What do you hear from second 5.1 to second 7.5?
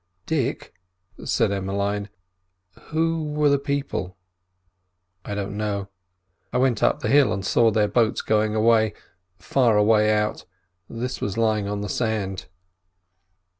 "I don't know; I went up the hill and